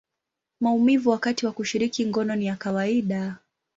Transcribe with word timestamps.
maumivu 0.61 1.09
wakati 1.09 1.45
wa 1.45 1.51
kushiriki 1.51 2.05
ngono 2.05 2.35
ni 2.35 2.45
ya 2.45 2.55
kawaida. 2.55 3.37